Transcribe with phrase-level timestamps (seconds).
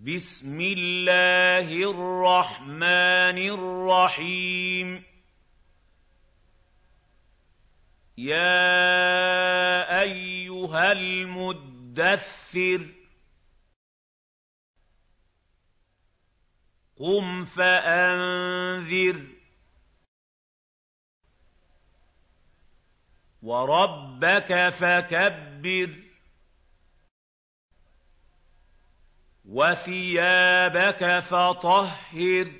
[0.00, 5.04] بسم الله الرحمن الرحيم.
[8.18, 12.88] يا أيها المدثر
[16.96, 19.26] قم فأنذر.
[23.42, 26.07] وربك فكبر.
[29.48, 32.52] وثيابك فطهر.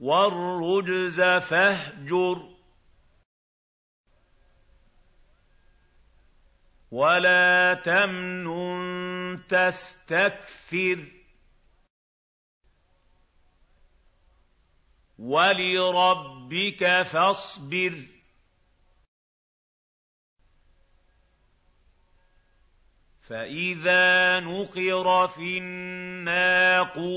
[0.00, 2.52] والرجز فاهجر.
[6.90, 11.06] ولا تمنن تستكثر.
[15.18, 18.11] ولربك فاصبر.
[23.22, 27.12] فإذا نقر في الناقور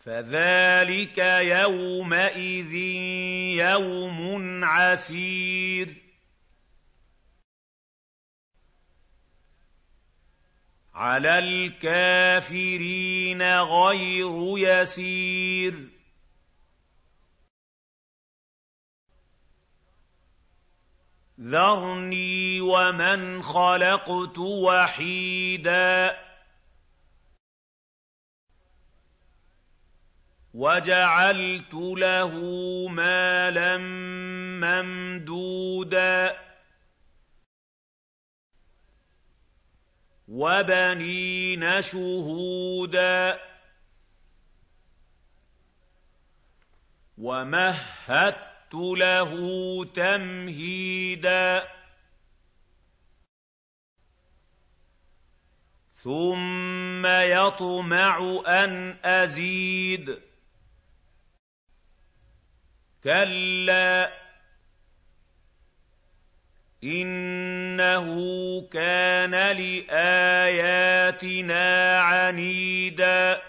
[0.00, 2.74] فذلك يومئذ
[3.54, 5.94] يوم عسير
[10.94, 15.95] على الكافرين غير يسير
[21.40, 26.16] ذَرْنِي وَمَنْ خَلَقْتُ وَحِيدًا
[30.54, 32.32] وَجَعَلْتُ لَهُ
[32.88, 33.78] مَالًا
[34.64, 36.36] مَّمْدُودًا
[40.28, 43.40] وَبَنِينَ شُهُودًا
[47.18, 49.32] وَمَهَّدتُّ له
[49.94, 51.68] تمهيدا
[55.94, 60.18] ثم يطمع ان ازيد
[63.04, 64.12] كلا
[66.84, 68.06] انه
[68.68, 70.78] كان لاياتنا
[72.00, 73.42] عنيدا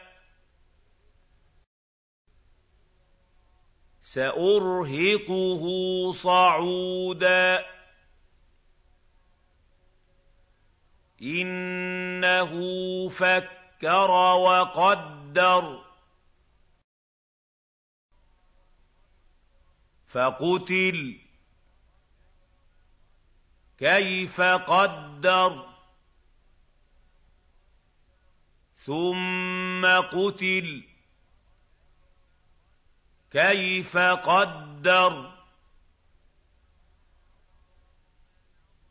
[4.08, 5.64] سأرهقه
[6.14, 7.66] صعودا.
[11.22, 12.52] إنه
[13.10, 15.84] فكر وقدر.
[20.08, 21.20] فقتل.
[23.78, 25.70] كيف قدر؟
[28.78, 30.97] ثم قتل.
[33.32, 35.34] كيف قدر؟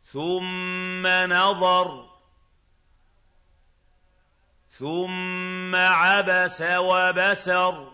[0.04, 2.10] ثم نظر.
[4.70, 7.92] ثم عبس وبسر.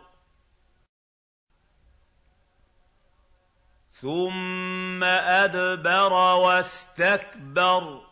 [3.93, 8.12] ثم أدبر واستكبر.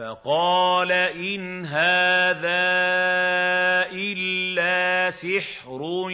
[0.00, 2.72] فقال إن هذا
[3.92, 6.10] إلا سحر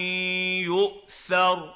[0.67, 1.75] يؤثر.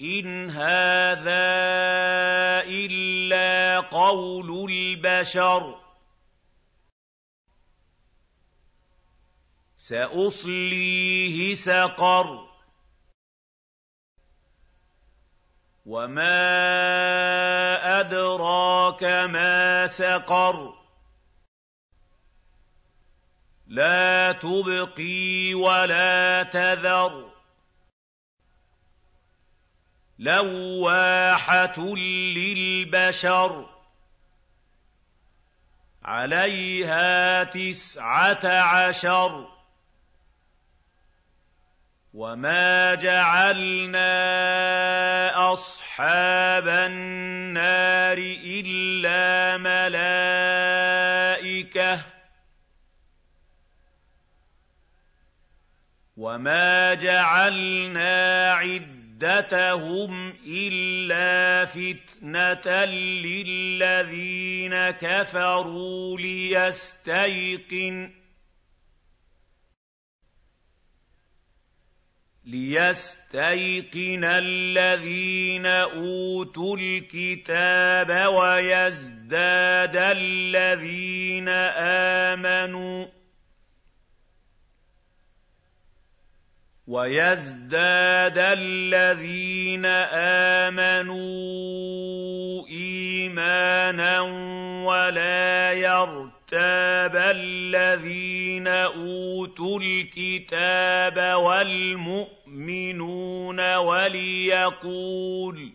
[0.00, 1.50] إن هذا
[2.70, 5.80] إلا قول البشر.
[9.76, 12.50] سأصليه سقر.
[15.86, 16.99] وَمَا
[18.00, 20.74] أَدْرَاكَ مَا سَقَرُ.
[23.66, 27.30] لَا تُبْقِي وَلَا تَذَرُ.
[30.18, 31.94] لَوَّاحَةٌ
[32.34, 33.70] لِّلْبَشَرِ.
[36.02, 39.59] عَلَيْهَا تِسْعَةَ عَشَرَ.
[42.14, 44.02] وَمَا جَعَلْنَا
[45.52, 50.90] أَصْحَابَ النَّارِ إِلَّا مَلَائِكَةً
[56.16, 62.84] وَمَا جَعَلْنَا عِدَّتَهُمْ إِلَّا فِتْنَةً
[63.24, 66.60] لِّلَّذِينَ كَفَرُوا لِيَسْتَيْقِنَ
[72.50, 81.48] لِيَسْتَيْقِنَ الَّذِينَ أُوتُوا الْكِتَابَ وَيَزْدَادَ الَّذِينَ
[82.28, 83.06] آمَنُوا
[86.86, 89.86] وَيَزْدَادَ الَّذِينَ
[90.66, 91.20] آمَنُوا
[92.68, 94.20] إِيمَانًا
[94.84, 101.18] وَلَا يَرْتَابَ الَّذِينَ أُوتُوا الْكِتَابَ
[102.50, 105.72] وَالْمُؤْمِنُونَ وَلِيَقُولَ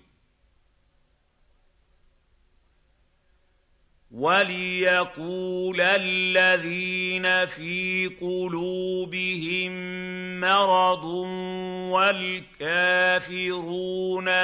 [4.12, 9.72] وَلِيَقُولَ الَّذِينَ فِي قُلُوبِهِم
[10.39, 11.04] مَّرَضٌ
[11.95, 13.27] وَالْكَافِرُونَ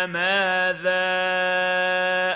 [0.05, 1.11] مَاذَا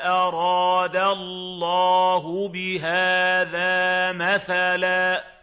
[0.07, 5.34] أَرَادَ اللَّهُ بِهَٰذَا مَثَلًا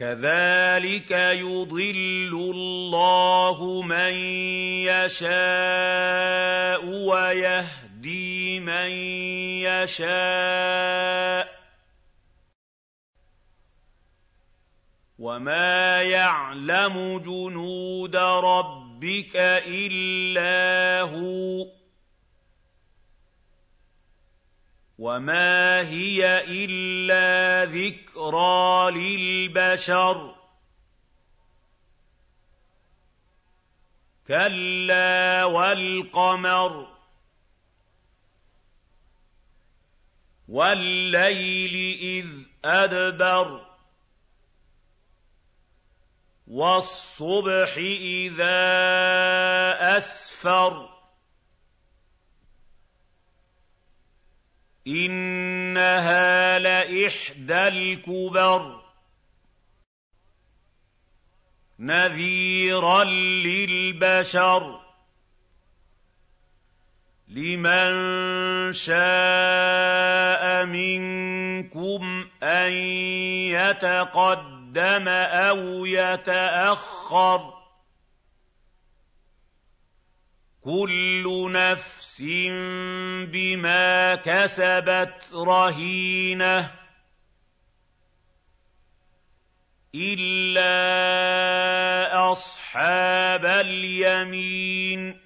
[0.00, 4.12] كَذَٰلِكَ يُضِلُّ اللَّهُ مَن
[4.88, 8.90] يَشَاءُ وَيَهْدِي مَن
[9.68, 11.48] يَشَاءُ ۚ
[15.18, 19.36] وَمَا يَعْلَمُ جُنُودَ رَبِّكَ
[19.66, 21.79] إِلَّا هُوَ
[25.00, 30.34] وَمَا هِيَ إِلَّا ذِكْرَىٰ لِلْبَشَرِ
[34.28, 36.96] كَلَّا وَالْقَمَرِ
[40.48, 42.28] وَاللَّيْلِ إِذْ
[42.64, 43.66] أَدْبَرَ
[46.46, 47.76] وَالصُّبْحِ
[48.26, 48.60] إِذَا
[49.96, 50.99] أَسْفَرَ
[54.86, 58.80] إِنَّهَا لَإِحْدَى الْكُبَرِ.
[61.78, 64.80] نَذِيرًا لِّلْبَشَرِ.
[67.28, 67.92] لِمَن
[68.72, 72.72] شَاءَ مِنكُمْ أَن
[73.52, 77.59] يَتَقَدَّمَ أَوْ يَتَأَخَّرَ.
[80.70, 82.22] كُلُّ نَفْسٍ
[83.26, 86.70] بِمَا كَسَبَتْ رَهِينَةٌ
[89.94, 90.62] إِلَّا
[92.32, 95.20] أَصْحَابَ الْيَمِينِ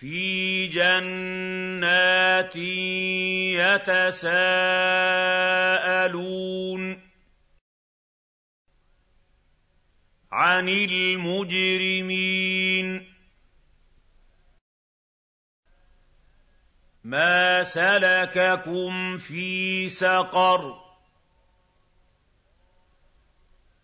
[0.00, 2.56] فِي جَنَّاتٍ
[3.56, 4.52] يَتَسَاءَلُونَ
[10.32, 13.06] عَنِ الْمُجْرِمِينَ.
[17.04, 20.82] مَا سَلَكَكُمْ فِي سَقَرَ.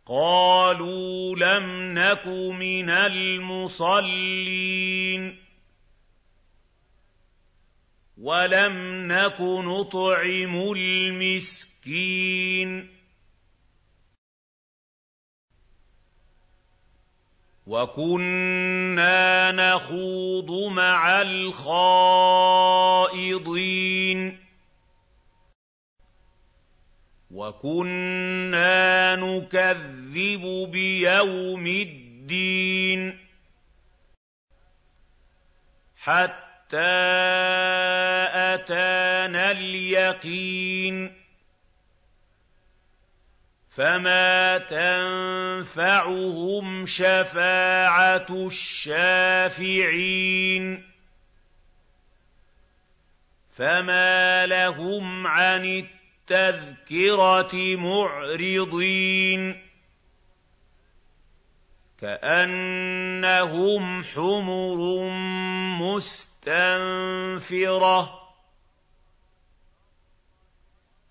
[0.06, 4.24] قَالُوا لَمْ نَكُ مِنَ الْمُصَلِّينَ.
[8.18, 12.97] وَلَمْ نَكُ نُطْعِمُ الْمِسْكِينَ.
[17.68, 22.48] وَكُنَّا نَخُوضُ مَعَ الْخَائِضِينَ
[27.30, 33.18] وَكُنَّا نُكَذِّبُ بِيَوْمِ الدِّينِ
[35.96, 36.78] حَتَّىٰ
[38.32, 41.17] أَتَانَا الْيَقِينُ
[43.78, 44.58] فَمَا
[45.70, 50.22] تَنفَعُهُمْ شَفَاعَةُ الشَّافِعِينَ
[53.56, 59.62] فَمَا لَهُمْ عَنِ التَّذْكِرَةِ مُعْرِضِينَ
[62.00, 65.08] كَأَنَّهُمْ حُمُرٌ
[65.82, 68.27] مُّسْتَنفِرَةٌ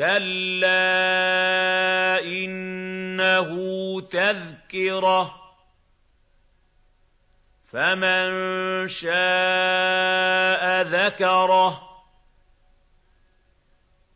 [0.00, 0.80] كَلَّا
[2.24, 3.50] إِنَّهُ
[4.00, 5.22] تَذْكِرَةٌ
[7.68, 8.28] فَمَن
[8.88, 11.88] شَاءَ ذَكَرَهُ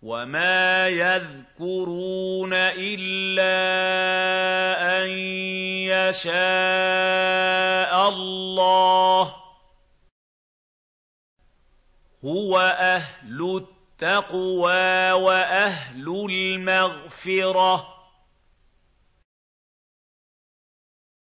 [0.03, 3.45] وَمَا يَذْكُرُونَ إِلَّا
[5.05, 5.09] أَن
[5.93, 6.33] يَشَاءَ
[8.09, 9.37] اللَّهُ
[12.25, 17.94] هُوَ أَهْلُ التَّقْوَىٰ وَأَهْلُ الْمَغْفِرَةِ